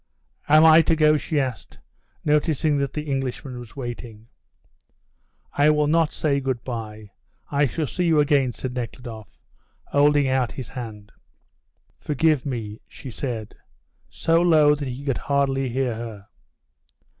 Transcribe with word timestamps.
"Am 0.49 0.65
I 0.65 0.81
to 0.81 0.95
go?" 0.95 1.15
she 1.15 1.39
asked, 1.39 1.77
noticing 2.25 2.79
that 2.79 2.91
the 2.91 3.03
Englishman 3.03 3.59
was 3.59 3.75
waiting. 3.75 4.29
"I 5.53 5.69
will 5.69 5.85
not 5.85 6.11
say 6.11 6.39
good 6.39 6.63
bye; 6.63 7.11
I 7.51 7.67
shall 7.67 7.85
see 7.85 8.05
you 8.05 8.19
again," 8.19 8.51
said 8.51 8.73
Nekhludoff, 8.73 9.43
holding 9.85 10.27
out 10.27 10.53
his 10.53 10.69
hand. 10.69 11.11
"Forgive 11.99 12.47
me," 12.47 12.81
she 12.87 13.11
said 13.11 13.53
so 14.09 14.41
low 14.41 14.73
that 14.73 14.87
he 14.87 15.05
could 15.05 15.19
hardly 15.19 15.69
hear 15.69 15.93
her. 15.93 16.27